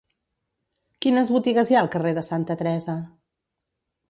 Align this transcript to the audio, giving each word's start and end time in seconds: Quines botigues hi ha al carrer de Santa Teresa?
Quines 1.05 1.29
botigues 1.35 1.69
hi 1.73 1.77
ha 1.77 1.83
al 1.83 1.93
carrer 1.97 2.15
de 2.19 2.25
Santa 2.31 2.57
Teresa? 2.63 2.97